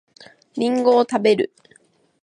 [0.55, 1.53] りんごを食べる